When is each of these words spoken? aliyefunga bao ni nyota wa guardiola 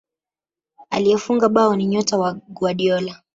aliyefunga 0.89 1.49
bao 1.49 1.75
ni 1.75 1.85
nyota 1.85 2.17
wa 2.17 2.33
guardiola 2.33 3.21